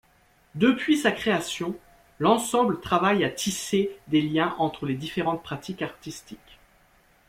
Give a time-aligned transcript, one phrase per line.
[0.55, 1.77] Depuis sa création,
[2.17, 6.59] l'ensemble travaille à tisser des liens entre différentes pratiques artistiques.